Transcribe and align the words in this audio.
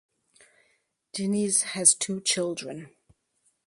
Diniz 1.15 1.61
has 1.61 1.93
two 1.93 2.21
children. 2.21 2.89